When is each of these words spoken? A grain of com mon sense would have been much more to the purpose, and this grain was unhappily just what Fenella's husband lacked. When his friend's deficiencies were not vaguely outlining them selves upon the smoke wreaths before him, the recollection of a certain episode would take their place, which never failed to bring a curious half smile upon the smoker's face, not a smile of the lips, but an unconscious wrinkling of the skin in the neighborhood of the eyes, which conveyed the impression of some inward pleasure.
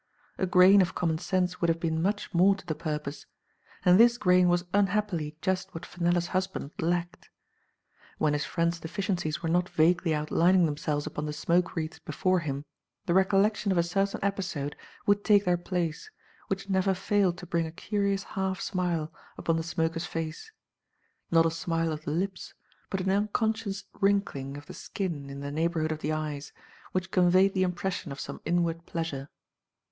A 0.39 0.47
grain 0.47 0.81
of 0.81 0.95
com 0.95 1.09
mon 1.09 1.19
sense 1.19 1.61
would 1.61 1.69
have 1.69 1.79
been 1.79 2.01
much 2.01 2.33
more 2.33 2.55
to 2.55 2.65
the 2.65 2.73
purpose, 2.73 3.27
and 3.85 3.99
this 3.99 4.17
grain 4.17 4.49
was 4.49 4.65
unhappily 4.73 5.37
just 5.43 5.71
what 5.75 5.85
Fenella's 5.85 6.25
husband 6.29 6.71
lacked. 6.79 7.29
When 8.17 8.33
his 8.33 8.43
friend's 8.43 8.79
deficiencies 8.79 9.43
were 9.43 9.49
not 9.49 9.69
vaguely 9.69 10.15
outlining 10.15 10.65
them 10.65 10.75
selves 10.75 11.05
upon 11.05 11.27
the 11.27 11.33
smoke 11.33 11.75
wreaths 11.75 11.99
before 11.99 12.39
him, 12.39 12.65
the 13.05 13.13
recollection 13.13 13.71
of 13.71 13.77
a 13.77 13.83
certain 13.83 14.19
episode 14.23 14.75
would 15.05 15.23
take 15.23 15.45
their 15.45 15.55
place, 15.55 16.09
which 16.47 16.67
never 16.67 16.95
failed 16.95 17.37
to 17.37 17.45
bring 17.45 17.67
a 17.67 17.71
curious 17.71 18.23
half 18.23 18.59
smile 18.59 19.13
upon 19.37 19.55
the 19.55 19.61
smoker's 19.61 20.07
face, 20.07 20.51
not 21.29 21.45
a 21.45 21.51
smile 21.51 21.91
of 21.91 22.05
the 22.05 22.11
lips, 22.11 22.55
but 22.89 23.01
an 23.01 23.11
unconscious 23.11 23.83
wrinkling 23.99 24.57
of 24.57 24.65
the 24.65 24.73
skin 24.73 25.29
in 25.29 25.41
the 25.41 25.51
neighborhood 25.51 25.91
of 25.91 25.99
the 25.99 26.11
eyes, 26.11 26.51
which 26.91 27.11
conveyed 27.11 27.53
the 27.53 27.61
impression 27.61 28.11
of 28.11 28.19
some 28.19 28.41
inward 28.45 28.87
pleasure. 28.87 29.29